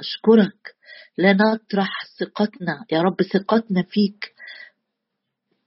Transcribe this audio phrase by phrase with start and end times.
[0.00, 0.76] أشكرك.
[1.18, 2.84] لا نطرح ثقتنا.
[2.92, 4.34] يا رب ثقتنا فيك.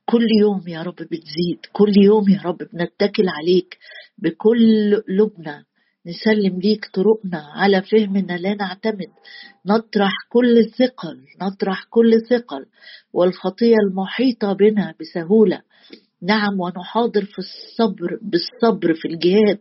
[0.06, 1.60] كل يوم يا رب بتزيد.
[1.74, 3.78] كل يوم يا رب بنتكل عليك.
[4.18, 5.66] بكل قلوبنا
[6.06, 7.52] نسلم ليك طرقنا.
[7.56, 9.12] على فهمنا لا نعتمد.
[9.66, 11.26] نطرح كل ثقل.
[11.42, 12.66] نطرح كل ثقل.
[13.14, 15.62] والخطية المحيطة بنا بسهولة.
[16.22, 19.60] نعم ونحاضر في الصبر بالصبر في الجهاد.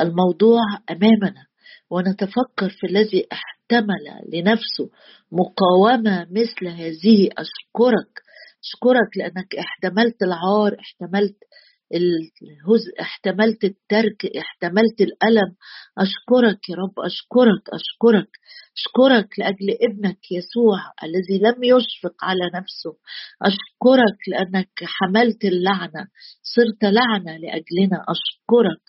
[0.00, 0.60] الموضوع
[0.90, 1.49] أمامنا.
[1.90, 4.90] ونتفكر في الذي احتمل لنفسه
[5.32, 7.28] مقاومة مثل هذه.
[7.38, 8.12] أشكرك.
[8.64, 11.36] أشكرك لأنك احتملت العار احتملت
[11.94, 15.54] الهزء احتملت الترك احتملت الألم.
[15.98, 18.28] أشكرك يا رب أشكرك أشكرك.
[18.76, 22.96] أشكرك لأجل ابنك يسوع الذي لم يشفق على نفسه.
[23.42, 26.06] أشكرك لأنك حملت اللعنة
[26.42, 28.04] صرت لعنة لأجلنا.
[28.08, 28.82] أشكرك.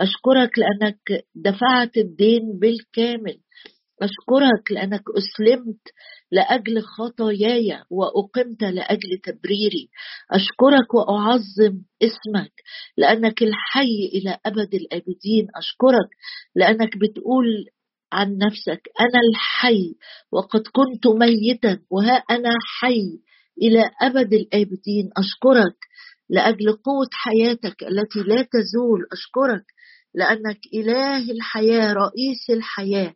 [0.00, 3.38] أشكرك لأنك دفعت الدين بالكامل.
[4.02, 5.80] أشكرك لأنك أسلمت
[6.32, 9.88] لأجل خطاياي وأقمت لأجل تبريري.
[10.32, 12.52] أشكرك وأعظم اسمك
[12.96, 15.46] لأنك الحي إلى أبد الآبدين.
[15.56, 16.08] أشكرك
[16.56, 17.46] لأنك بتقول
[18.12, 19.94] عن نفسك أنا الحي
[20.32, 23.20] وقد كنت ميتا وها أنا حي
[23.62, 25.10] إلى أبد الآبدين.
[25.16, 25.76] أشكرك
[26.30, 29.00] لأجل قوة حياتك التي لا تزول.
[29.12, 29.64] أشكرك
[30.14, 33.14] لأنك إله الحياة رئيس الحياة.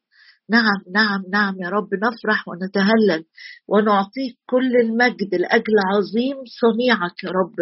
[0.52, 3.24] نعم نعم نعم يا رب نفرح ونتهلل
[3.68, 7.56] ونعطيك كل المجد لأجل عظيم صنيعك يا رب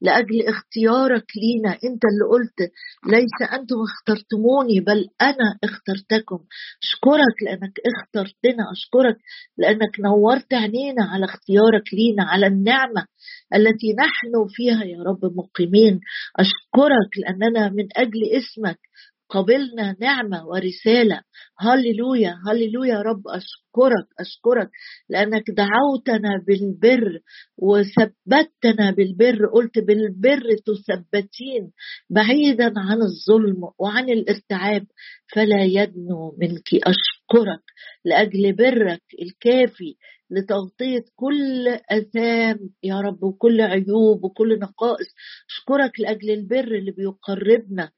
[0.00, 1.70] لأجل اختيارك لينا.
[1.72, 2.58] أنت اللي قلت
[3.14, 6.38] ليس أنتم اخترتموني بل أنا اخترتكم.
[6.84, 9.16] أشكرك لأنك اخترتنا أشكرك
[9.58, 13.02] لأنك نورت عينينا على اختيارك لينا على النعمة
[13.54, 16.00] التي نحن فيها يا رب مقيمين.
[16.38, 18.78] أشكرك لأننا من أجل اسمك
[19.28, 21.20] قبلنا نعمة ورسالة.
[21.58, 24.70] هللويا هللويا رب أشكرك أشكرك
[25.08, 27.20] لأنك دعوتنا بالبر
[27.58, 29.46] وثبتنا بالبر.
[29.46, 31.72] قلت بالبر تثبتين
[32.10, 34.86] بعيدا عن الظلم وعن الارتعاب.
[35.34, 37.62] فلا يدنو منك أشكرك
[38.04, 39.96] لأجل برك الكافي
[40.30, 45.06] لتغطية كل أثام يا رب وكل عيوب وكل نقائص.
[45.50, 47.90] أشكرك لأجل البر اللي بيقربنا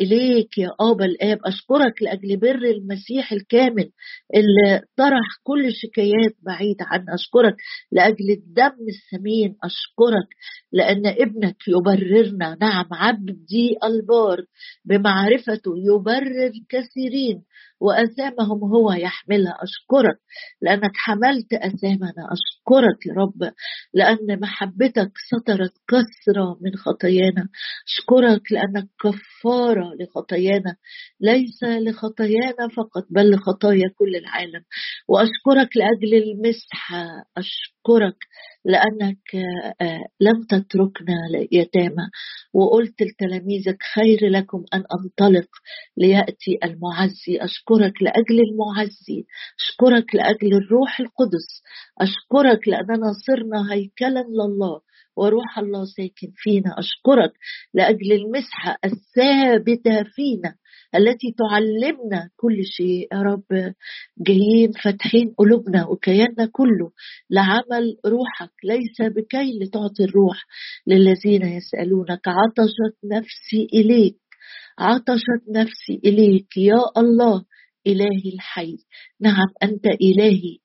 [0.00, 1.38] إليك يا أبا الآب.
[1.44, 3.90] أشكرك لأجل بر المسيح الكامل
[4.34, 7.56] اللي طرح كل شكايات بعيدة عنا أشكرك
[7.92, 9.56] لأجل الدم الثمين.
[9.64, 10.28] أشكرك
[10.72, 12.56] لأن ابنك يبررنا.
[12.60, 14.44] نعم عبدي البار
[14.84, 17.42] بمعرفته يبرر كثيرين.
[17.84, 19.58] وأثامهم هو يحملها.
[19.62, 20.18] أشكرك
[20.62, 23.52] لأنك حملت أثامنا أشكرك يا رب
[23.94, 27.48] لأن محبتك سترت كثرة من خطايانا.
[27.88, 30.76] أشكرك لأنك كفارة لخطايانا
[31.20, 34.64] ليس لخطايانا فقط بل لخطايا كل العالم.
[35.08, 37.04] وأشكرك لأجل المسحة.
[37.36, 38.16] أشكرك
[38.64, 39.34] لأنك
[39.80, 41.14] آه، لم تتركنا
[41.52, 42.06] يتامى
[42.54, 45.48] وقلت لتلاميذك خير لكم أن أنطلق
[45.96, 47.38] ليأتي المعزي.
[47.40, 49.26] أشكرك لأجل المعزي.
[49.60, 51.62] أشكرك لأجل الروح القدس.
[52.00, 54.80] أشكرك لأننا صرنا هيكلا لله
[55.16, 56.74] وروح الله ساكن فينا.
[56.78, 57.32] أشكرك
[57.74, 60.54] لأجل المسحة الثابتة فينا.
[60.96, 63.08] التي تعلمنا كل شيء.
[63.12, 63.74] يا رب
[64.18, 66.90] جايين فاتحين قلوبنا وكياننا كله
[67.30, 68.52] لعمل روحك.
[68.64, 70.44] ليس بكي لتعطي الروح
[70.86, 72.28] للذين يسألونك.
[72.28, 74.16] عطشت نفسي إليك.
[74.78, 76.56] عطشت نفسي إليك.
[76.56, 77.44] يا الله
[77.86, 78.76] إلهي الحي.
[79.20, 80.58] نعم أنت إلهي.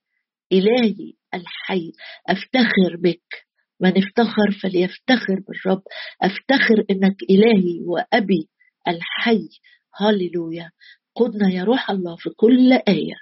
[0.52, 1.92] إلهي الحي.
[2.28, 3.50] أفتخر بك.
[3.82, 5.82] من افتخر فليفتخر بالرب.
[6.22, 8.50] أفتخر إنك إلهي وأبي
[8.88, 9.48] الحي.
[10.00, 10.72] هاليلويا
[11.16, 13.16] قدنا يا روح الله في كل آية.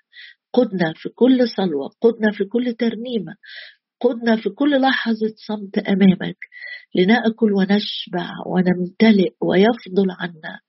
[0.53, 1.89] قدنا في كل صلوة.
[2.01, 3.35] قدنا في كل ترنيمة.
[4.01, 6.37] قدنا في كل لحظة صمت أمامك.
[6.95, 10.59] لنأكل ونشبع ونمتلئ ويفضل عنا.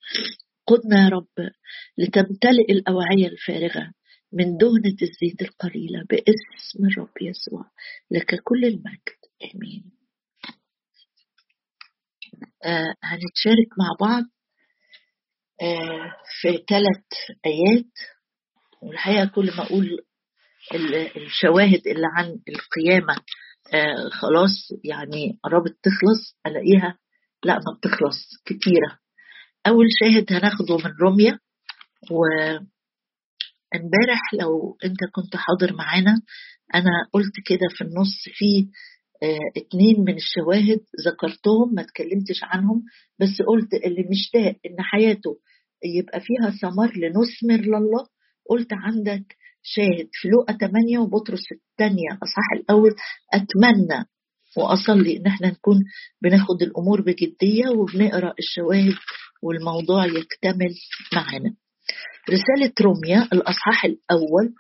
[0.67, 1.51] قدنا يا رب
[1.99, 3.93] لتمتلئ الأوعية الفارغة
[4.33, 7.65] من دهنة الزيت القليلة باسم الرب يسوع.
[8.11, 9.19] لك كل المجد.
[9.55, 9.85] آمين.
[12.65, 14.25] آه هنتشارك مع بعض.
[16.41, 17.05] في ثلاث
[17.47, 17.87] آيات.
[18.83, 19.99] والحقيقة كل ما أقول
[21.17, 23.15] الشواهد اللي عن القيامة
[23.75, 26.99] آه خلاص يعني قربت تخلص ألاقيها
[27.45, 28.99] لا ما بتخلص كتيرة.
[29.67, 31.39] أول شاهد هناخده من روميا.
[32.11, 32.25] و
[33.75, 36.15] امبارح لو أنت كنت حاضر معانا
[36.75, 38.69] أنا قلت كده في النص في
[39.23, 42.83] آه اتنين من الشواهد ذكرتهم ما اتكلمتش عنهم
[43.21, 45.39] بس قلت اللي مشتاق إن حياته
[45.85, 48.07] يبقى فيها ثمر لنثمر لله.
[48.51, 52.91] قلت عندك شاهد في لوقا 8 وبطرس الثانية الأصحاح الأول
[53.35, 54.05] أتمنى
[54.57, 55.85] وأصلي إن إحنا نكون
[56.23, 58.95] بناخد الأمور بجدية وبنقرأ الشواهد
[59.43, 60.75] والموضوع يكتمل
[61.13, 61.55] معنا
[62.31, 64.55] رسالة روميا الأصحاح الأول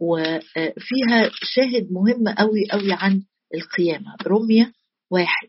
[0.00, 3.22] وفيها شاهد مهم قوي قوي عن
[3.54, 4.16] القيامة.
[4.26, 4.72] روميا
[5.10, 5.48] واحد.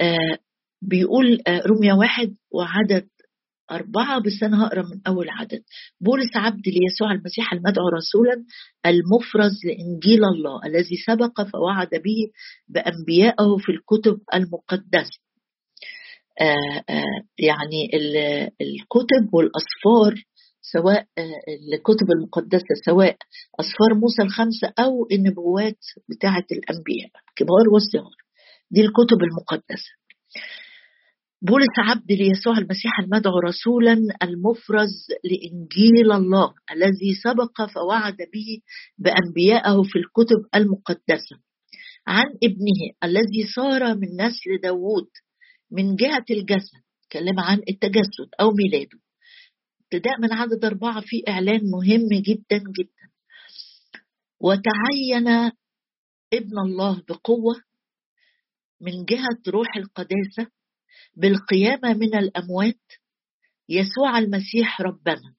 [0.00, 0.38] آه،
[0.82, 3.08] بيقول آه، روميا واحد وعدد
[3.70, 5.62] أربعة بس أنا هقرأ من أول عدد.
[6.00, 8.44] بولس عبد ليسوع المسيح المدعو رسولا
[8.86, 12.30] المفرز لإنجيل الله الذي سبق فوعد به
[12.68, 15.18] بأنبيائه في الكتب المقدسة.
[16.40, 17.90] آه آه يعني
[18.60, 20.14] الكتب والأسفار
[20.72, 23.16] سواء آه الكتب المقدسة سواء
[23.60, 25.78] أسفار موسى الخمسة أو النبوات
[26.08, 27.10] بتاعة الأنبياء.
[27.36, 28.16] كبار والصغار.
[28.70, 29.90] دي الكتب المقدسة.
[31.46, 38.60] بولس عبد ليسوع المسيح المدعو رسولا المفرز لإنجيل الله الذي سبق فوعد به
[38.98, 41.36] بأنبيائه في الكتب المقدسة
[42.06, 45.08] عن ابنه الذي صار من نسل داوود
[45.70, 46.78] من جهة الجسد
[47.10, 48.98] تكلم عن التجسد أو ميلاده.
[49.82, 53.04] ابتداء من عدد أربعة في إعلان مهم جدا جدا.
[54.40, 55.28] وتعين
[56.32, 57.54] ابن الله بقوة
[58.80, 60.50] من جهة روح القداسة
[61.16, 62.80] بالقيامة من الأموات
[63.68, 65.34] يسوع المسيح ربنا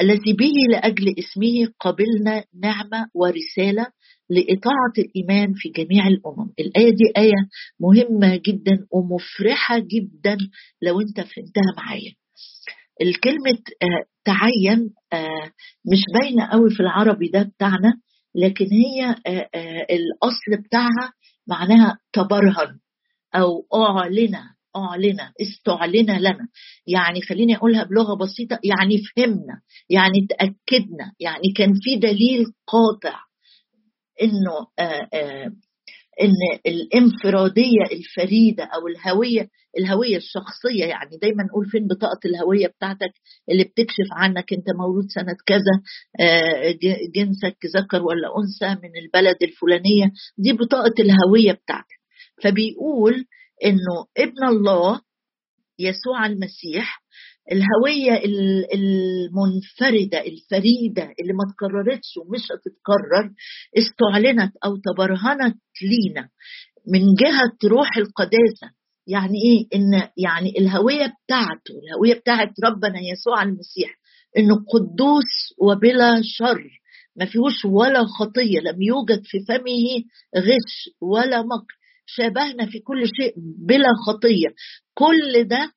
[0.00, 3.86] الذي به لأجل اسمه قبلنا نعمة ورسالة
[4.30, 6.52] لإطاعة الإيمان في جميع الأمم.
[6.58, 7.48] الآية دي آية
[7.80, 10.36] مهمة جدا ومفرحة جدا
[10.82, 12.12] لو أنت فهمتها معايا.
[13.02, 15.50] الكلمة آه تعين آه
[15.92, 17.94] مش باينة قوي في العربي ده بتاعنا
[18.34, 21.12] لكن هي آه الأصل بتاعها
[21.48, 22.78] معناها تبرهن
[23.34, 24.36] أو أعلن.
[24.76, 26.48] أعلن استعلن لنا.
[26.86, 31.12] يعني خليني أقولها بلغة بسيطة يعني فهمنا يعني تأكدنا.
[31.20, 33.18] يعني كان في دليل قاطع
[34.22, 35.52] إنه آآ آآ
[36.22, 36.32] إن
[36.66, 43.12] الإنفرادية الفريدة أو الهوية الهوية الشخصية يعني دايما نقول فين بطاقة الهوية بتاعتك
[43.50, 45.82] اللي بتكشف عنك أنت مولود سنة كذا
[47.14, 51.96] جنسك ذكر ولا أنثى من البلد الفلانية دي بطاقة الهوية بتاعتك.
[52.42, 53.24] فبيقول
[53.64, 55.00] إنه ابن الله
[55.78, 57.02] يسوع المسيح
[57.52, 58.22] الهوية
[58.74, 63.30] المنفردة الفريدة اللي ما تكررتش ومش هتتكرر
[63.78, 66.28] استعلنت أو تبرهنت لينا
[66.88, 68.76] من جهة روح القداسة.
[69.08, 73.90] يعني إيه؟ إن يعني الهوية بتاعته الهوية بتاعت ربنا يسوع المسيح
[74.38, 76.80] إنه قدوس وبلا شر
[77.16, 80.04] ما فيهوش ولا خطية لم يوجد في فمه
[80.36, 81.74] غش ولا مكر.
[82.06, 83.34] شابهنا في كل شيء
[83.68, 84.48] بلا خطية.
[84.94, 85.72] كل ده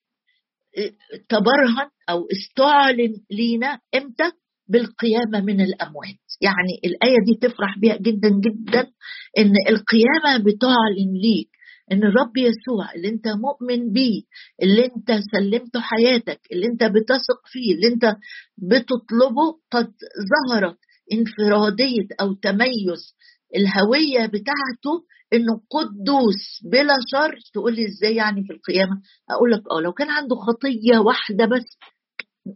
[1.30, 4.32] تبرهن أو استعلن لينا إمتى؟
[4.72, 6.20] بالقيامة من الأموات.
[6.42, 8.82] يعني الآية دي تفرح بيها جدا جدا
[9.38, 11.50] إن القيامة بتعلن ليك
[11.92, 14.22] إن الرب يسوع اللي أنت مؤمن بيه
[14.64, 18.16] اللي أنت سلمته حياتك اللي أنت بتثق فيه اللي أنت
[18.58, 19.92] بتطلبه قد
[20.32, 20.78] ظهرت
[21.14, 23.16] انفرادية أو تميز
[23.56, 24.94] الهوية بتاعته
[25.34, 26.42] إنه قدوس
[26.72, 27.36] بلا شر.
[27.54, 29.02] تقول لي إزاي يعني في القيامة؟
[29.32, 31.66] أقول لك آه لو كان عنده خطية واحدة بس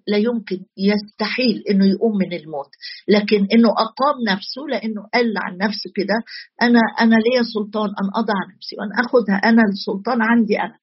[0.07, 2.69] لا يمكن يستحيل إنه يقوم من الموت.
[3.07, 6.13] لكن إنه أقام نفسه لإنه قال عن نفسه كده
[6.61, 10.77] أنا أنا ليا سلطان ان أضع نفسي وان اخذها أنا السلطان عندي أنا.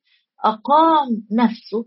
[0.44, 1.84] أقام نفسه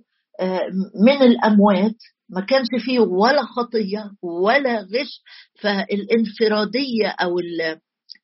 [1.06, 1.96] من الأموات.
[2.30, 5.22] ما كانش فيه ولا خطية ولا غش.
[5.62, 7.40] فالانفرادية أو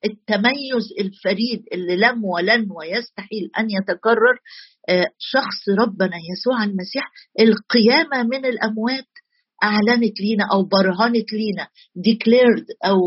[0.05, 4.35] التميز الفريد اللي لم ولن ويستحيل أن يتكرر
[5.17, 7.03] شخص ربنا يسوع المسيح
[7.39, 9.07] القيامة من الأموات
[9.63, 12.97] أعلنت لينا أو برهنت لينا ديكليرد أو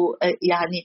[0.51, 0.81] يعني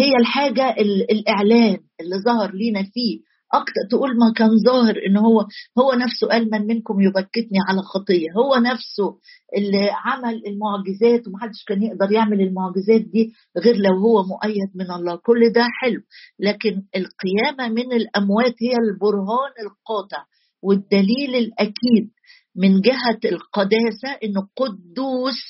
[0.00, 0.70] هي الحاجة
[1.10, 3.20] الإعلان اللي ظهر لينا فيه.
[3.60, 5.40] أكتر تقول ما كان ظاهر ان هو
[5.78, 8.28] هو نفسه قال من منكم يبكتني على خطية.
[8.36, 9.18] هو نفسه
[9.56, 13.32] اللي عمل المعجزات ومحدش كان يقدر يعمل المعجزات دي
[13.64, 15.16] غير لو هو مؤيد من الله.
[15.16, 16.00] كل ده حلو.
[16.40, 20.24] لكن القيامة من الأموات هي البرهان القاطع
[20.62, 22.10] والدليل الأكيد
[22.56, 25.42] من جهة القداسة إنه قدوس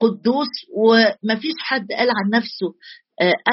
[0.00, 2.74] قدوس ومفيش حد قال عن نفسه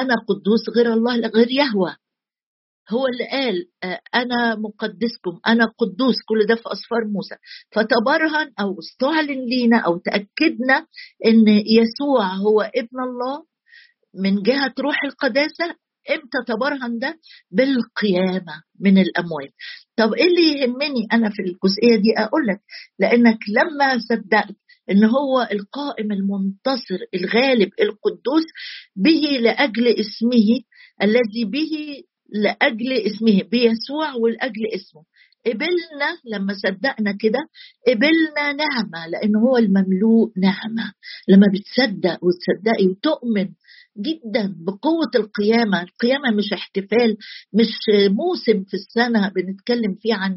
[0.02, 1.96] أنا قدوس غير الله غير يهوه
[2.90, 3.66] هو اللي قال
[4.14, 7.34] أنا مقدسكم أنا قدوس كل ده في أسفار موسى.
[7.72, 10.86] فتبرهن أو استعلن لينا أو تأكدنا
[11.26, 13.44] إن يسوع هو ابن الله
[14.14, 15.64] من جهة روح القداسة
[16.10, 17.18] إمتى تبرهن ده؟
[17.50, 19.52] بالقيامة من الأموات.
[19.96, 22.60] طب إيه اللي يهمني أنا في الجزئية دي؟ أقول لك
[22.98, 24.56] لأنك لما صدقت
[24.90, 28.44] إن هو القائم المنتصر الغالب القدوس
[28.96, 30.60] به لأجل اسمه
[31.02, 35.02] الذي به لأجل اسمه بيسوع ولأجل اسمه.
[35.46, 37.38] قبلنا لما صدقنا كده
[37.88, 40.92] قبلنا نعمة لأن هو المملوء نعمة.
[41.28, 43.48] لما بتصدق وتصدقي وتؤمن
[43.98, 47.16] جدا بقوة القيامة القيامة مش احتفال
[47.52, 47.72] مش
[48.10, 50.32] موسم في السنة بنتكلم فيه عن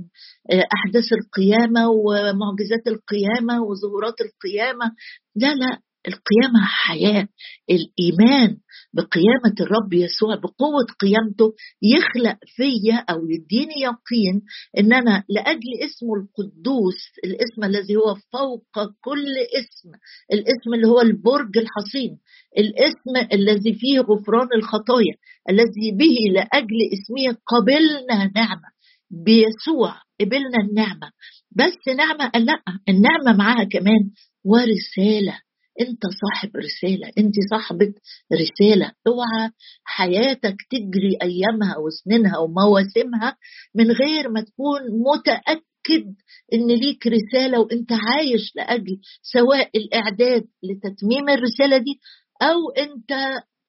[0.52, 4.92] آه، أحداث القيامة ومعجزات القيامة وظهورات القيامة.
[5.36, 7.28] لا لا القيامة حياة.
[7.70, 8.58] الإيمان
[8.94, 14.42] بقيامة الرب يسوع بقوة قيامته يخلق فيا أو يديني يقين
[14.78, 19.26] إن أنا لأجل اسمه القدوس الاسم الذي هو فوق كل
[19.60, 19.90] اسم
[20.34, 22.18] الاسم اللي هو البرج الحصين
[22.58, 25.16] الاسم الذي فيه غفران الخطايا
[25.50, 28.70] الذي به لأجل اسمه قبلنا نعمة.
[29.12, 31.12] بيسوع قبلنا النعمة.
[31.52, 34.12] بس نعمة لا النعمة معاها كمان
[34.46, 35.40] ورسالة.
[35.80, 37.94] أنت صاحب رسالة أنت صاحبة
[38.34, 38.92] رسالة.
[39.08, 39.50] اوعى
[39.84, 43.38] حياتك تجري أيامها وسنينها ومواسمها
[43.76, 46.14] من غير ما تكون متأكد
[46.54, 52.00] إن ليك رسالة وأنت عايش لأجل سواء الإعداد لتتميم الرسالة دي
[52.42, 53.12] أو أنت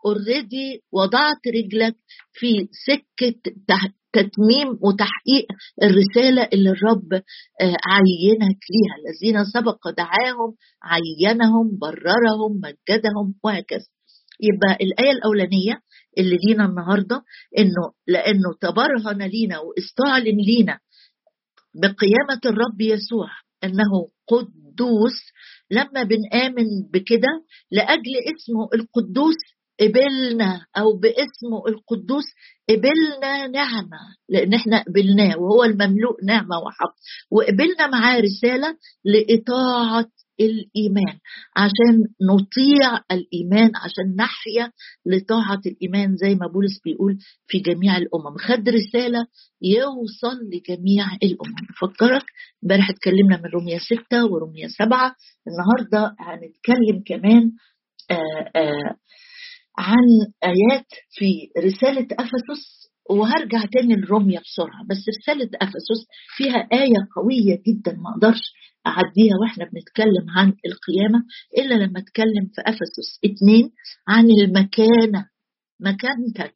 [0.07, 1.97] اوريدي وضعت رجلك
[2.33, 3.41] في سكة
[4.13, 5.47] تتميم وتحقيق
[5.83, 7.13] الرسالة اللي الرب
[7.61, 8.95] آه، عينك ليها.
[9.01, 13.87] الذين سبق دعاهم عينهم بررهم مجدهم وهكذا.
[14.41, 15.81] يبقى الآية الأولانية
[16.19, 17.23] اللي لينا النهاردة
[17.59, 20.79] إنه لأنه تبرهن لينا واستعلن لينا
[21.75, 23.29] بقيامة الرب يسوع
[23.65, 25.19] أنه قدوس.
[25.71, 27.29] لما بنآمن بكده
[27.71, 29.37] لأجل اسمه القدوس
[29.83, 32.25] قبلنا أو باسمه القدوس
[32.71, 33.99] قبلنا نعمة
[34.29, 36.95] لأن إحنا قبلناه وهو المملوء نعمة وحق.
[37.31, 40.07] وقبلنا معاه رسالة لإطاعة
[40.41, 41.19] الإيمان
[41.57, 41.95] عشان
[42.31, 44.71] نطيع الإيمان عشان نحيا
[45.07, 48.37] لطاعة الإيمان زي ما بولس بيقول في جميع الأمم.
[48.39, 49.27] خد رسالة
[49.63, 51.55] يوصل لجميع الأمم.
[51.71, 52.25] أفكرك
[52.65, 55.15] امبارح اتكلمنا من رومية ستة ورومية سبعة.
[55.49, 57.53] النهارده هنتكلم كمان
[58.11, 58.97] آآ آآ
[59.79, 60.09] عن
[60.45, 64.85] آيات في رسالة أفسس وهرجع تاني لروميا بسرعة.
[64.91, 66.01] بس رسالة أفسس
[66.37, 68.41] فيها آية قوية جدا ما أقدرش
[68.87, 71.25] أعديها وإحنا بنتكلم عن القيامة
[71.59, 73.71] إلا لما أتكلم في أفسس اتنين
[74.09, 75.27] عن المكانة.
[75.81, 76.55] مكانتك.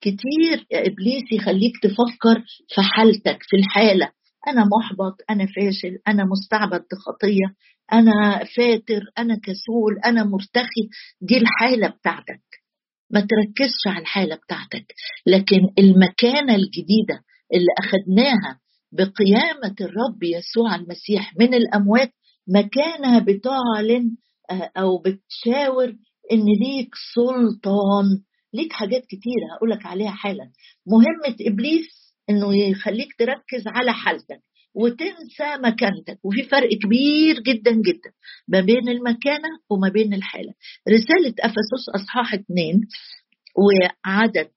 [0.00, 2.44] كتير يا إبليس يخليك تفكر
[2.74, 4.10] في حالتك في الحالة.
[4.48, 7.54] أنا محبط أنا فاشل أنا مستعبد خطية.
[7.92, 10.88] أنا فاتر أنا كسول أنا مرتخي.
[11.20, 12.42] دي الحالة بتاعتك.
[13.10, 14.86] ما تركزش على الحالة بتاعتك.
[15.26, 17.20] لكن المكانة الجديدة
[17.54, 18.60] اللي أخدناها
[18.92, 22.12] بقيامة الرب يسوع المسيح من الأموات
[22.48, 24.16] مكانة بتعلن
[24.50, 25.88] آه، أو بتشاور
[26.32, 28.22] إن ليك سلطان.
[28.54, 30.50] ليك حاجات كتيرة هقولك عليها حالا.
[30.86, 31.88] مهمة إبليس
[32.30, 34.40] إنه يخليك تركز على حالتك.
[34.74, 36.18] وتنسى مكانتك.
[36.24, 38.12] وفي فرق كبير جدا جدا
[38.48, 40.54] ما بين المكانة وما بين الحالة.
[40.88, 42.80] رسالة أفسس أصحاح اثنين
[43.56, 44.50] وعدد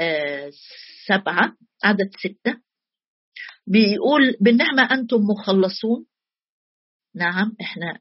[0.00, 0.50] آه
[1.06, 2.60] سبعة عدد ستة
[3.66, 6.06] بيقول بالنعمة أنتم مخلصون.
[7.14, 7.98] نعم إحنا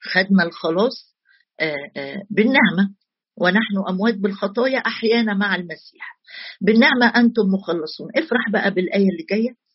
[0.00, 1.16] خدنا الخلاص
[1.60, 2.94] آه آه بالنعمة.
[3.38, 6.18] ونحن أموات بالخطايا أحيانا مع المسيح.
[6.60, 8.08] بالنعمة أنتم مخلصون.
[8.16, 9.65] افرح بقى بالآية اللي جاية.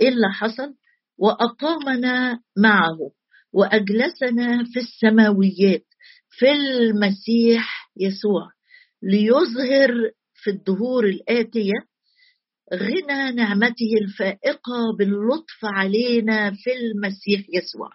[0.00, 0.74] إيه اللي حصل
[1.18, 2.98] وأقامنا معه
[3.52, 5.84] وأجلسنا في السماويات
[6.30, 8.50] في المسيح يسوع
[9.02, 9.90] ليظهر
[10.34, 11.72] في الدهور الآتية
[12.74, 17.90] غنى نعمته الفائقة باللطف علينا في المسيح يسوع.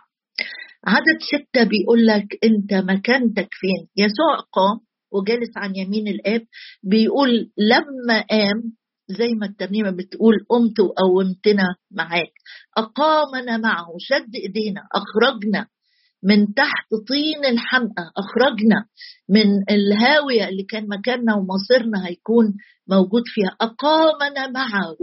[0.87, 4.79] عدد ستة بيقول لك أنت مكانتك فين؟ يسوع قام
[5.11, 6.41] وجالس عن يمين الآب
[6.83, 8.73] بيقول لما قام
[9.07, 12.33] زي ما الترنيمه بتقول قمت وقومتنا معاك.
[12.77, 15.67] أقامنا معه شد إيدينا أخرجنا
[16.23, 18.85] من تحت طين الحمقى أخرجنا
[19.29, 22.53] من الهاوية اللي كان مكاننا ومصيرنا هيكون
[22.87, 23.55] موجود فيها.
[23.61, 24.97] أقامنا معه.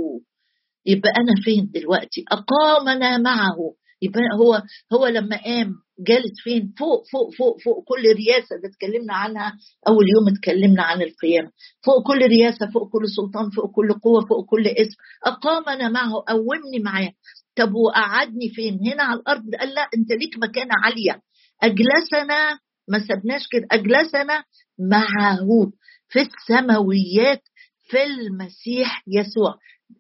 [0.87, 3.57] يبقى أنا فين دلوقتي؟ أقامنا معه.
[4.02, 5.75] يبقى هو هو لما قام
[6.07, 9.52] جالس فين؟ فوق فوق فوق فوق كل رياسة ده اتكلمنا عنها
[9.88, 11.50] أول يوم اتكلمنا عن القيامة.
[11.85, 14.97] فوق كل رياسة فوق كل سلطان فوق كل قوة فوق كل اسم.
[15.26, 17.12] أقامنا معه قومني معاه.
[17.57, 19.42] طب وقعدني فين؟ هنا على الأرض.
[19.61, 21.21] قال لا أنت ليك مكانة عالية.
[21.62, 23.66] أجلسنا ما سبناش كده.
[23.73, 24.45] أجلسنا
[24.78, 25.73] معه
[26.09, 27.42] في السماويات
[27.88, 29.54] في المسيح يسوع.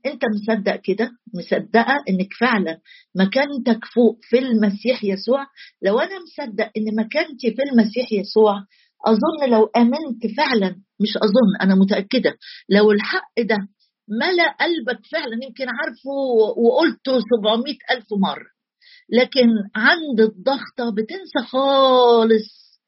[0.06, 2.78] أنت مصدق كده؟ مصدقة إنك فعلا
[3.16, 5.46] مكانتك فوق في المسيح يسوع؟
[5.82, 8.64] لو أنا مصدق إن مكانتي في المسيح يسوع
[9.06, 12.34] أظن لو آمنت فعلا مش أظن أنا متأكدة.
[12.68, 13.56] لو الحق ده
[14.08, 16.10] ملأ قلبك فعلا يمكن عارفه
[16.56, 18.46] وقلته 700 ألف مرة.
[19.12, 22.78] لكن عند الضغطة بتنسى خالص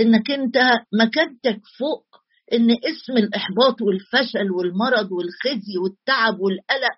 [0.00, 0.56] إنك أنت
[1.00, 2.06] مكانتك فوق
[2.52, 6.96] إن اسم الإحباط والفشل والمرض والخزي والتعب والقلق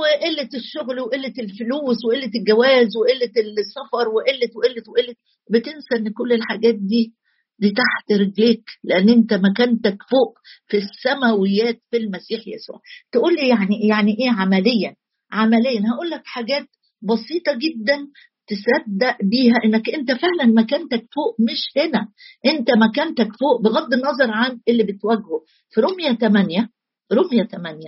[0.00, 5.14] وقلة الشغل وقلة الفلوس وقلة الجواز وقلة السفر وقلة وقلة وقلة
[5.50, 7.14] بتنسى إن كل الحاجات دي
[7.58, 10.38] دي تحت رجليك لأن أنت مكانتك فوق
[10.68, 12.80] في السماويات في المسيح يسوع.
[13.12, 14.94] تقول لي يعني يعني إيه عمليا؟
[15.32, 15.80] عمليا.
[15.94, 16.66] هقول لك حاجات
[17.02, 18.06] بسيطة جدا
[18.48, 22.08] تصدق بيها إنك أنت فعلا مكانتك فوق مش هنا.
[22.46, 25.44] أنت مكانتك فوق بغض النظر عن اللي بتواجهه.
[25.70, 26.68] في رمية 8
[27.12, 27.78] رمية 8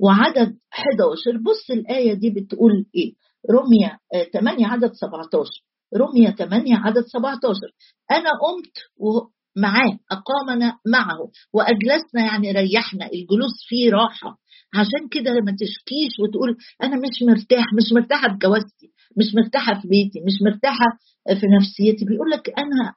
[0.00, 3.12] وعدد 11 بص الآية دي بتقول إيه؟
[3.50, 3.98] رمية
[4.32, 5.50] 8 عدد 17
[5.96, 7.60] رمية 8 عدد 17
[8.10, 8.76] أنا قمت
[9.56, 13.06] معاه أقامنا معه وأجلسنا يعني ريحنا.
[13.06, 14.38] الجلوس فيه راحة.
[14.74, 19.88] عشان كده ما تشكيش وتقول أنا مش مرتاح مش مرتاحة في جوازتي مش مرتاحة في
[19.88, 20.86] بيتي مش مرتاحة
[21.40, 22.04] في نفسيتي.
[22.04, 22.94] بيقول لك أنا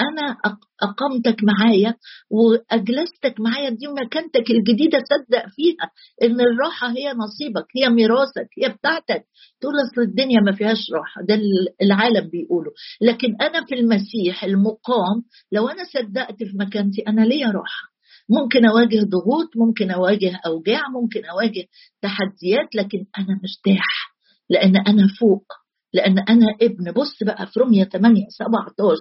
[0.00, 0.36] أنا
[0.82, 1.94] اقامتك معايا
[2.30, 5.90] وأجلستك معايا دي مكانتك الجديدة صدق فيها
[6.22, 9.24] إن الراحة هي نصيبك هي ميراثك هي بتاعتك.
[9.60, 11.38] تقول أصل الدنيا ما فيهاش راحة ده
[11.82, 12.70] العالم بيقوله.
[13.00, 17.94] لكن أنا في المسيح المقام لو أنا صدقت في مكانتي أنا ليا راحة.
[18.28, 21.64] ممكن أواجه ضغوط ممكن أواجه أوجاع ممكن أواجه
[22.02, 24.13] تحديات لكن أنا مرتاح.
[24.50, 25.44] لأن أنا فوق.
[25.92, 26.92] لأن أنا ابن.
[26.92, 28.96] بص بقى في رمية 8 17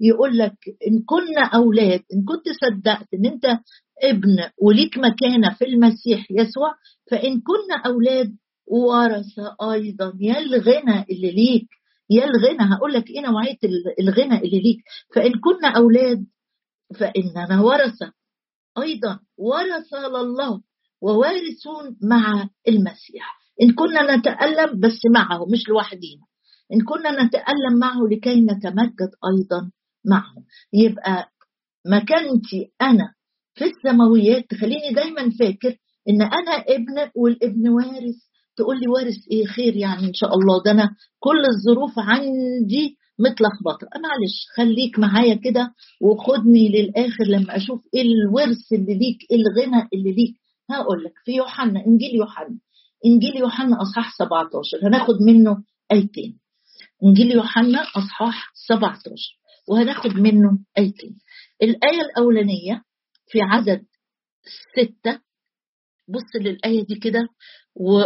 [0.00, 0.54] يقول لك
[0.88, 3.44] إن كنا أولاد إن كنت صدقت إن أنت
[4.02, 6.74] ابن وليك مكانة في المسيح يسوع
[7.10, 10.12] فإن كنا أولاد ورثة أيضا.
[10.20, 11.68] يا الغنى اللي ليك.
[12.10, 12.74] يا الغنى.
[12.74, 13.58] هقول لك إيه نوعية
[14.00, 14.78] الغنى اللي ليك.
[15.14, 16.26] فإن كنا أولاد
[16.94, 18.12] فإننا ورثة.
[18.78, 20.60] أيضا ورثة لله
[21.00, 23.45] ووارثون مع المسيح.
[23.62, 26.22] إن كنا نتألم بس معه مش لوحدينا.
[26.72, 29.70] إن كنا نتألم معه لكي نتمجد أيضا
[30.06, 30.34] معه.
[30.72, 31.28] يبقى
[31.86, 33.12] مكانتي أنا
[33.54, 35.76] في السماويات تخليني دايما فاكر
[36.08, 38.16] إن أنا ابن والابن وارث.
[38.56, 40.62] تقول لي وارث إيه؟ خير يعني إن شاء الله.
[40.62, 43.86] ده أنا كل الظروف عندي متلخبطة.
[44.02, 50.12] معلش خليك معايا كده وخدني للآخر لما أشوف إيه الورث اللي ليك إيه الغنى اللي
[50.12, 50.34] ليك.
[50.70, 52.58] هقول لك في يوحنا إنجيل يوحنا.
[53.06, 56.38] إنجيل يوحنا أصحاح 17 هناخد منه آيتين.
[57.04, 59.38] إنجيل يوحنا أصحاح 17
[59.68, 61.18] وهناخد منه آيتين.
[61.62, 62.82] الآية الأولانية
[63.28, 63.84] في عدد
[64.72, 65.20] ستة.
[66.08, 67.28] بص للآية دي كده
[67.74, 68.00] و,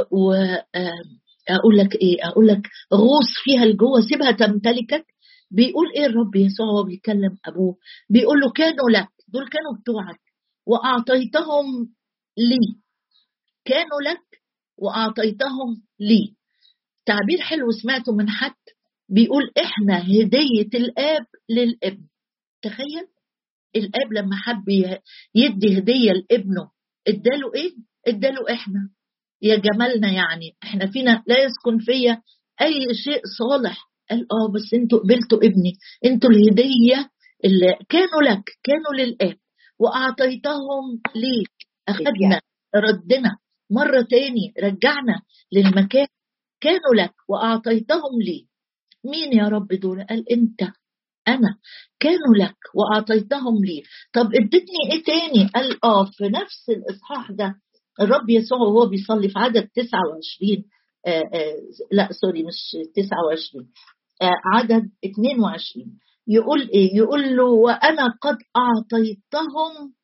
[1.48, 2.62] أقول لك إيه؟ أقول لك
[2.94, 5.06] غوص فيها لجوه سيبها تمتلكك.
[5.50, 7.76] بيقول إيه الرب يسوع وهو بيكلم أبوه؟
[8.10, 10.20] بيقول له كانوا لك دول كانوا بتوعك
[10.66, 11.94] وأعطيتهم
[12.38, 12.76] لي.
[13.64, 14.39] كانوا لك
[14.80, 16.34] وأعطيتهم لي.
[17.06, 18.54] تعبير حلو سمعته من حد
[19.08, 22.06] بيقول إحنا هدية الآب للابن.
[22.62, 23.06] تخيل؟
[23.76, 24.68] الآب لما حب
[25.34, 26.70] يدي هدية لابنه
[27.08, 27.70] إداله إيه؟
[28.08, 28.90] إداله إحنا.
[29.42, 32.22] يا جمالنا يعني إحنا فينا لا يسكن فيا
[32.62, 33.90] أي شيء صالح.
[34.10, 35.72] قال آه بس أنتوا قبلتوا ابني.
[36.04, 37.10] أنتوا الهدية
[37.44, 39.36] اللي كانوا لك كانوا للآب.
[39.78, 41.52] وأعطيتهم ليك.
[41.88, 42.40] أخذنا
[42.76, 43.36] ردنا.
[43.70, 46.06] مرة تاني رجعنا للمكان
[46.61, 48.46] كانوا لك وأعطيتهم لي.
[49.04, 50.62] مين يا رب دول؟ قال أنت.
[51.28, 51.59] أنا.
[52.00, 53.83] كانوا لك وأعطيتهم لي.
[54.12, 57.54] طب ادتني إيه تاني؟ قال آه في نفس الإصحاح ده
[58.00, 60.64] الرب يسوع وهو بيصلي في عدد 29
[61.06, 61.54] آآ آآ
[61.92, 63.68] لا سوري مش 29
[64.54, 69.94] عدد 22 يقول إيه؟ يقول له وأنا قد أعطيتهم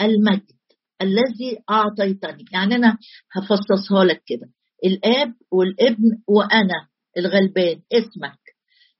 [0.00, 0.59] المجد.
[1.02, 2.44] الذي أعطيتني.
[2.52, 2.98] يعني أنا
[3.32, 4.50] هفصصها لك كده.
[4.84, 7.82] الآب والابن وأنا الغلبان.
[7.92, 8.38] اسمك.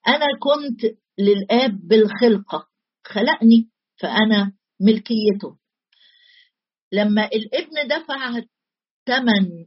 [0.09, 2.67] أنا كنت للآب بالخلقة.
[3.07, 3.69] خلقني
[4.01, 5.57] فأنا ملكيته.
[6.93, 8.41] لما الابن دفع
[9.07, 9.67] ثمن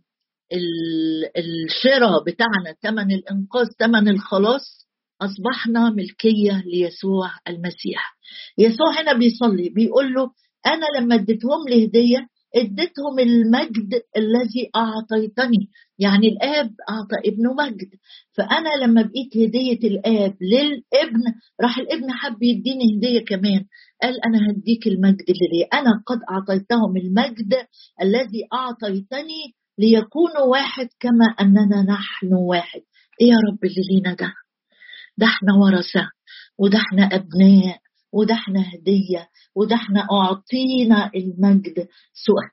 [1.37, 4.87] الشراء بتاعنا ثمن الإنقاذ ثمن الخلاص
[5.21, 8.17] أصبحنا ملكية ليسوع المسيح.
[8.57, 10.31] يسوع هنا بيصلي بيقول له
[10.67, 15.69] أنا لما اديتهم لي هدية اديتهم المجد الذي أعطيتني.
[15.99, 17.89] يعني الآب أعطى ابنه مجد.
[18.33, 21.21] فأنا لما بقيت هدية الآب للابن
[21.61, 23.65] راح الابن حب يديني هدية كمان.
[24.01, 27.53] قال أنا هديك المجد اللي لي أنا قد أعطيتهم المجد
[28.01, 29.41] الذي أعطيتني
[29.77, 32.81] ليكونوا واحد كما أننا نحن واحد.
[33.21, 34.33] إيه يا رب اللي لينا ده؟
[35.17, 36.09] ده إحنا ورثة
[36.57, 37.77] وده إحنا أبناء.
[38.13, 41.87] وده إحنا هدية وده إحنا أعطينا المجد.
[42.13, 42.51] سؤال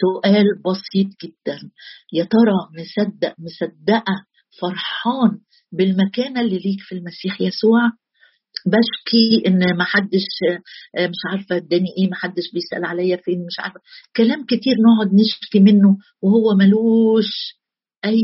[0.00, 1.70] سؤال بسيط جدا.
[2.12, 4.14] يا ترى مصدق مصدقة
[4.60, 5.38] فرحان
[5.72, 7.80] بالمكانه اللي ليك في المسيح يسوع؟
[8.66, 10.26] بشكي إن ما حدش
[10.98, 13.80] مش عارفة اداني إيه ما حدش بيسأل عليا فين مش عارفة.
[14.16, 17.56] كلام كتير نقعد نشكي منه وهو ملوش
[18.04, 18.22] أي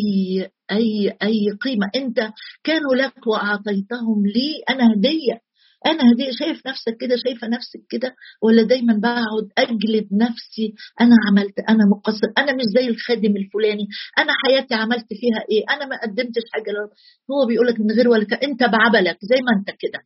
[0.70, 1.90] أي أي قيمة.
[1.96, 2.31] أنت
[2.64, 5.40] كانوا لك وأعطيتهم لي أنا هدية.
[5.87, 11.59] أنا هديه شايف نفسك كده شايفة نفسك كده؟ ولا دايما بقعد أجلد نفسي؟ أنا عملت
[11.68, 13.87] أنا مقصر أنا مش زي الخادم الفلاني.
[14.18, 16.90] أنا حياتي عملت فيها إيه؟ أنا ما قدمتش حاجة لرب
[17.31, 20.01] هو بيقول لك من غير ولا أنت بعبلك زي ما أنت كده.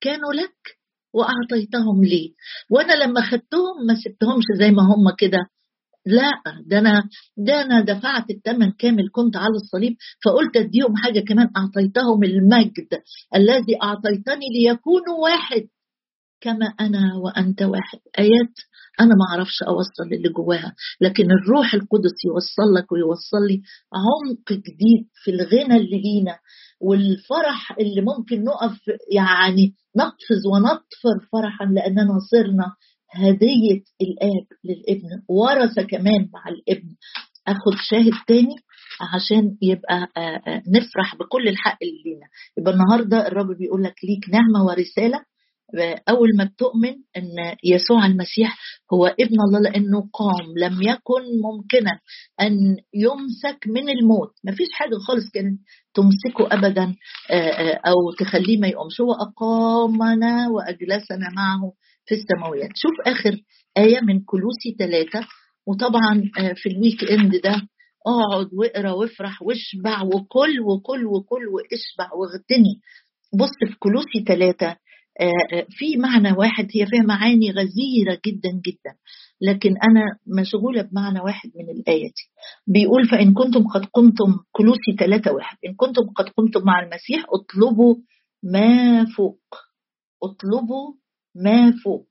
[0.00, 0.78] كانوا لك
[1.14, 2.34] وأعطيتهم لي
[2.70, 5.38] وأنا لما خدتهم ما سبتهمش زي ما هم كده.
[6.10, 6.32] لا
[6.66, 7.04] ده أنا
[7.36, 12.88] ده أنا دفعت الثمن كامل كنت على الصليب فقلت أديهم حاجة كمان أعطيتهم المجد
[13.36, 15.62] الذي أعطيتني ليكونوا واحد.
[16.42, 17.98] كما أنا وأنت واحد.
[18.18, 18.54] آيات
[19.00, 25.06] أنا ما أعرفش أوصل اللي جواها لكن الروح القدس يوصل لك ويوصل لي عمق جديد
[25.24, 26.38] في الغنى اللي لينا
[26.80, 28.78] والفرح اللي ممكن نقف
[29.14, 32.66] يعني نقفز ونطفر فرحا لأننا صرنا
[33.12, 36.88] هدية الآب للابن ورثة كمان مع الابن
[37.48, 38.54] أخد شاهد تاني
[39.14, 40.08] عشان يبقى
[40.68, 42.26] نفرح بكل الحق اللي لينا.
[42.58, 45.20] يبقى النهارده الرب بيقول لك ليك نعمة ورسالة
[46.08, 48.58] أول ما بتؤمن إن يسوع المسيح
[48.92, 51.98] هو ابن الله لأنه قام لم يكن ممكنا
[52.40, 54.32] أن يمسك من الموت.
[54.44, 55.60] ما فيش حاجة خالص كانت
[55.94, 56.94] تمسكه ابدا
[57.86, 59.00] أو تخليه ما يقومش.
[59.00, 61.72] هو أقامنا وأجلسنا معه
[62.10, 63.40] في السماويات شوف آخر
[63.78, 65.26] آية من كلوسي ثلاثة
[65.66, 66.22] وطبعا
[66.54, 67.62] في الويك إند ده
[68.06, 72.80] أقعد وأقرأ وأفرح وأشبع وكل وكل وكل وأشبع واغتني.
[73.38, 74.76] بص في كلوسي ثلاثة
[75.68, 78.92] في معنى واحد هي فيها معاني غزيرة جدا جدا
[79.40, 80.04] لكن أنا
[80.40, 82.24] مشغولة بمعنى واحد من الآية دي.
[82.66, 87.94] بيقول فإن كنتم قد قمتم كلوسي ثلاثة واحد إن كنتم قد قمتم مع المسيح اطلبوا
[88.42, 89.40] ما فوق
[90.22, 90.94] اطلبوا
[91.34, 92.08] ما فوق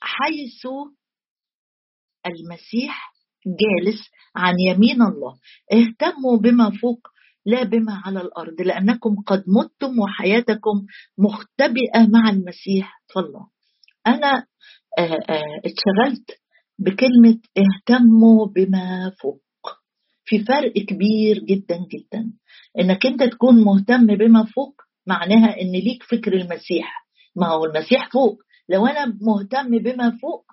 [0.00, 0.66] حيث
[2.26, 3.12] المسيح
[3.46, 4.00] جالس
[4.36, 5.34] عن يمين الله.
[5.72, 7.08] اهتموا بما فوق
[7.46, 10.86] لا بما على الأرض لأنكم قد متم وحياتكم
[11.18, 13.48] مختبئة مع المسيح فالله
[14.06, 14.46] أنا
[15.64, 16.30] اتشغلت
[16.78, 19.42] بكلمة اهتموا بما فوق.
[20.24, 22.32] في فرق كبير جدا جدا.
[22.78, 27.01] إنك أنت تكون مهتم بما فوق معناها إن ليك فكر المسيح.
[27.36, 28.38] ما هو المسيح فوق.
[28.68, 30.44] لو أنا مهتم بما فوق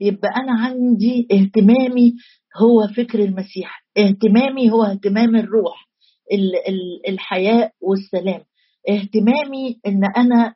[0.00, 2.14] يبقى أنا عندي اهتمامي
[2.56, 3.84] هو فكر المسيح.
[3.98, 5.88] اهتمامي هو اهتمام الروح
[7.08, 8.40] الحياة والسلام.
[8.90, 10.54] اهتمامي إن أنا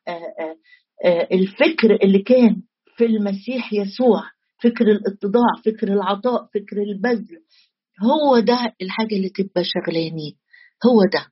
[1.33, 2.63] الفكر اللي كان
[2.97, 4.23] في المسيح يسوع
[4.63, 7.39] فكر الإتضاع فكر العطاء فكر البذل
[8.03, 10.37] هو ده الحاجة اللي تبقى شغلاني.
[10.87, 11.27] هو ده.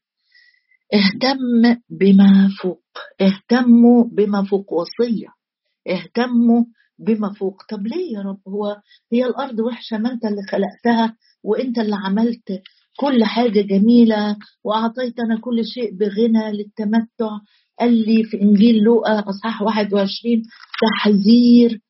[0.94, 2.79] اهتم بما فوق.
[3.20, 5.28] اهتموا بما فوق وصية
[5.88, 6.64] اهتموا
[6.98, 7.62] بما فوق.
[7.70, 8.76] طب ليه يا رب؟ هو
[9.12, 12.62] هي الأرض وحشة ما أنت اللي خلقتها وأنت اللي عملت
[13.00, 17.38] كل حاجة جميلة وأعطيتنا كل شيء بغنى للتمتع.
[17.80, 20.42] قال لي في إنجيل لوقا أصحاح 21
[20.82, 21.80] تحذير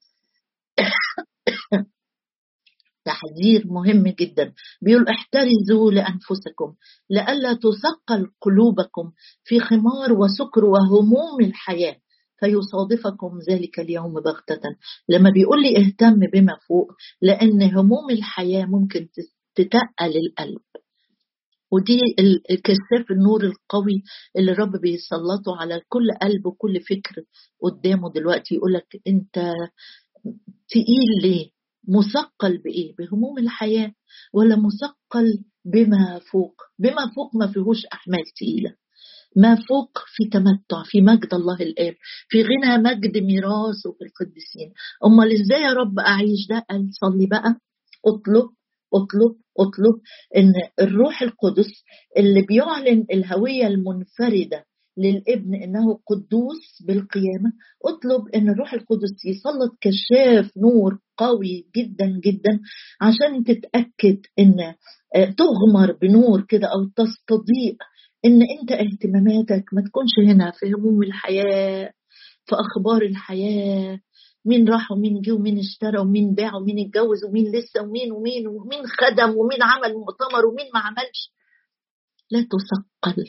[3.11, 4.53] تحذير مهم جدا.
[4.83, 6.75] بيقول احترزوا لأنفسكم
[7.11, 9.12] لئلا تثقل قلوبكم
[9.44, 11.96] في خمار وسكر وهموم الحياة
[12.40, 14.62] فيصادفكم ذلك اليوم بغتة.
[15.09, 16.92] لما بيقول لي اهتم بما فوق
[17.23, 19.09] لأن هموم الحياة ممكن
[19.55, 20.61] تتقل القلب.
[21.73, 22.01] ودي
[22.51, 24.03] الكشاف النور القوي
[24.37, 27.23] اللي الرب بيسلطه على كل قلب وكل فكر
[27.62, 29.35] قدامه دلوقتي يقولك انت
[30.68, 33.93] تقيل ليه؟ مثقل بإيه؟ بهموم الحياة
[34.35, 38.75] ولا مثقل بما فوق؟ بما فوق ما فيهوش أحمال تقيلة.
[39.37, 41.95] ما فوق في تمتع في مجد الله الآب
[42.29, 44.73] في غنى مجد ميراثه في القديسين.
[45.07, 47.57] أمال إزاي يا رب أعيش ده؟ قال صلي بقى
[48.07, 48.51] اطلب
[48.95, 50.01] اطلب اطلب
[50.37, 51.71] إن الروح القدس
[52.16, 54.64] اللي بيعلن الهوية المنفردة
[54.99, 57.53] للإبن إنه قدوس بالقيامة
[57.85, 62.61] اطلب إن الروح القدس يسلط كشاف نور قوي جدا جدا.
[63.01, 64.61] عشان تتأكد ان
[65.17, 67.77] آه، تغمر بنور كده أو تستضيء
[68.25, 71.93] ان انت اهتماماتك ما تكونش هنا في هموم الحياة
[72.45, 74.01] في أخبار الحياة.
[74.45, 78.83] مين راح ومين جه ومين اشترى ومين باع ومين اتجوز ومين لسه ومين ومين ومين
[78.87, 81.21] خدم ومين عمل مؤتمر ومين ما عملش.
[82.31, 83.25] لا تثقل.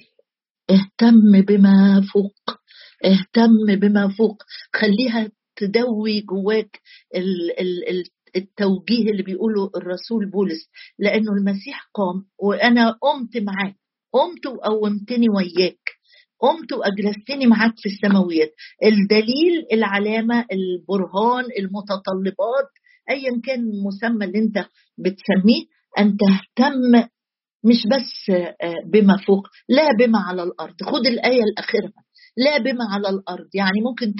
[0.70, 2.58] اهتم بما فوق.
[3.06, 4.44] اهتم بما فوق.
[4.74, 6.80] خليها تدوي جواك
[8.36, 10.70] التوجيه اللي بيقوله الرسول بولس
[11.00, 13.76] لأنه المسيح قام وأنا قمت معاه
[14.14, 15.80] قمت وقومتني وياك
[16.40, 18.54] قمت وأجلستني معاك في السماويات.
[18.86, 22.70] الدليل العلامة البرهان المتطلبات
[23.10, 24.58] ايا كان المسمى اللي أنت
[24.98, 25.64] بتسميه
[26.00, 27.08] أن تهتم
[27.66, 30.76] مش بس آه، بما فوق لا بما على الأرض.
[30.84, 31.92] خد الآية الأخيرة.
[32.38, 33.48] لا بما على الأرض.
[33.54, 34.14] يعني ممكن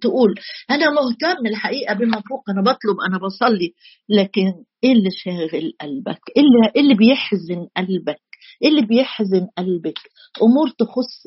[0.00, 0.34] تقول
[0.70, 3.74] أنا مهتم الحقيقة بما فوق أنا بطلب أنا بصلي
[4.08, 4.52] لكن
[4.84, 8.20] إيه اللي شاغل قلبك؟ إيه اللي, إيه اللي بيحزن قلبك؟
[8.62, 9.98] إيه اللي بيحزن قلبك؟
[10.42, 11.26] أمور تخص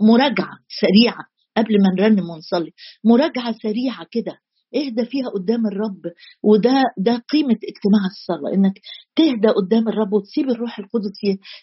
[0.00, 1.24] مراجعة سريعة
[1.56, 2.72] قبل ما نرنم ونصلي.
[3.04, 4.38] مراجعة سريعة كده.
[4.76, 6.02] اهدى فيها قدام الرب
[6.42, 8.72] وده ده قيمة اجتماع الصلاة إنك
[9.16, 11.20] تهدى قدام الرب وتسيب الروح القدس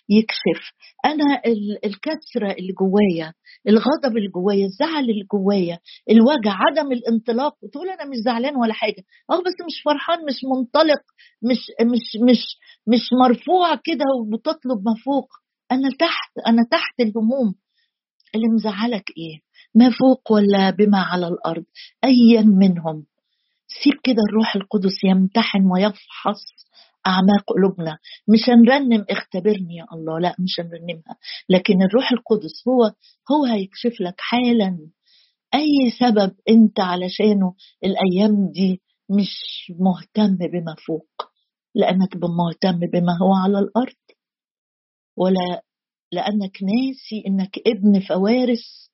[0.10, 0.62] يكشف.
[1.06, 1.41] أنا
[1.86, 3.34] الكسرة اللي جوايا
[3.67, 9.04] الغضب اللي جوايا الزعل اللي جوايا الوجع عدم الانطلاق تقول أنا مش زعلان ولا حاجة.
[9.32, 11.02] آه بس مش فرحان مش منطلق
[11.43, 12.41] مش مش مش
[12.88, 15.28] مش مرفوع كده وبتطلب ما فوق
[15.72, 17.56] أنا تحت أنا تحت الهموم.
[18.36, 19.39] اللي مزعلك إيه؟
[19.75, 21.63] ما فوق ولا بما على الأرض
[22.03, 23.05] ايا منهم.
[23.84, 26.41] سيب كده الروح القدس يمتحن ويفحص
[27.08, 27.97] أعماق قلوبنا.
[28.27, 31.17] مش هنرنم اختبرني يا الله لا مش هنرنمها.
[31.49, 32.84] لكن الروح القدس هو
[33.32, 34.77] هو هيكشف لك حالا.
[35.55, 37.53] أي سبب أنت علشانه
[37.84, 39.34] الأيام دي مش
[39.79, 41.10] مهتم بما فوق
[41.75, 43.95] لأنك مهتم بما هو على الأرض.
[45.17, 45.62] ولا
[46.12, 48.88] لأنك ناسي إنك ابن فوارس.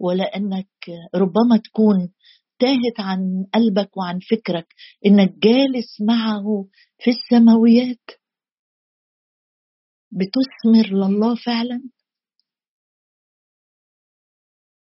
[0.00, 0.68] ولا انك
[1.14, 2.12] ربما تكون
[2.58, 4.66] تاهت عن قلبك وعن فكرك
[5.06, 8.04] إنك جالس معه في السماويات.
[10.12, 11.90] بتثمر لله فعلا.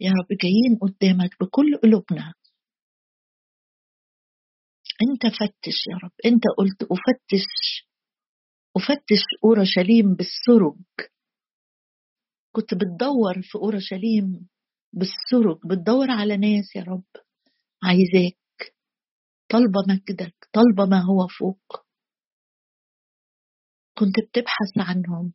[0.00, 2.34] يا رب جايين قدامك بكل قلوبنا.
[5.02, 6.12] أنت فتش يا رب.
[6.24, 7.44] أنت قلت أفتش
[8.76, 10.80] أفتش أورشليم بالسرج.
[12.52, 14.48] كنت بتدور في أورشليم
[14.98, 17.04] بالسرج بتدور على ناس يا رب.
[17.82, 18.74] عايزاك.
[19.48, 21.86] طالبة مجدك طالبة ما هو فوق.
[23.98, 25.32] كنت بتبحث عنهم.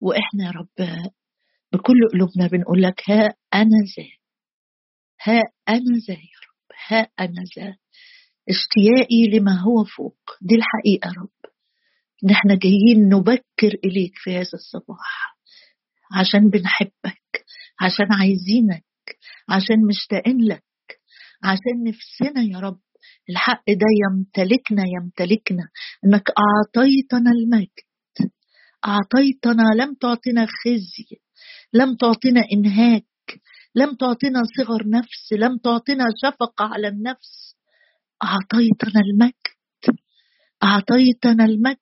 [0.00, 1.08] وإحنا يا رب
[1.72, 4.08] بكل قلوبنا بنقول لك ها أنا ذا.
[5.22, 6.76] ها أنا ذا يا رب.
[6.88, 7.76] ها أنا ذا.
[8.48, 10.18] اشتياقي لما هو فوق.
[10.40, 11.52] دي الحقيقة يا رب.
[12.24, 15.38] ان إحنا جايين نبكر إليك في هذا الصباح
[16.20, 17.44] عشان بنحبك.
[17.80, 18.84] عشان عايزينك
[19.48, 20.64] عشان مشتاقين لك
[21.44, 22.80] عشان نفسنا يا رب.
[23.30, 25.68] الحق ده يمتلكنا يمتلكنا.
[26.04, 27.78] إنك أعطيتنا المجد.
[28.86, 31.18] أعطيتنا لم تعطنا خزي
[31.72, 33.04] لم تعطنا إنهاك
[33.74, 37.56] لم تعطنا صغر نفس لم تعطنا شفقه على النفس.
[38.24, 39.98] أعطيتنا المجد.
[40.62, 41.78] أعطيتنا المجد.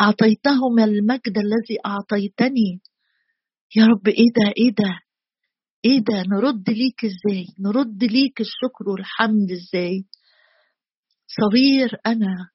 [0.00, 2.80] أعطيتهم المجد الذي أعطيتني.
[3.76, 5.00] يا رب إيه ده إيه ده؟
[5.86, 10.04] إيه ده؟ نرد ليك إزاي؟ نرد ليك الشكر والحمد إزاي؟
[11.26, 12.50] صغير أنا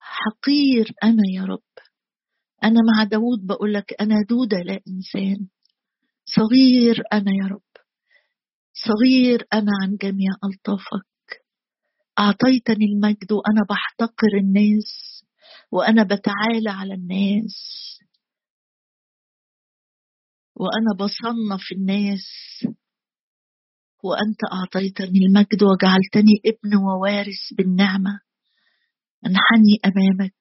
[0.00, 1.62] حقير أنا يا رب.
[2.64, 5.48] أنا مع داود بقول لك أنا دودة لا إنسان.
[6.24, 7.70] صغير أنا يا رب.
[8.72, 11.42] صغير أنا عن جميع ألطافك.
[12.18, 15.24] أعطيتني المجد وأنا بحتقر الناس
[15.72, 17.80] وأنا بتعالى على الناس.
[20.60, 22.26] وأنا بصنف الناس.
[24.04, 28.20] وأنت أعطيتني المجد وجعلتني ابن ووارث بالنعمة.
[29.26, 30.34] أنحني أمامك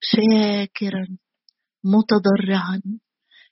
[0.00, 1.06] شاكرا
[1.84, 2.82] متضرعا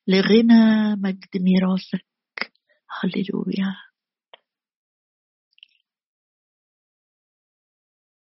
[0.08, 2.52] لغنى مجد ميراثك.
[3.00, 3.89] هللويا.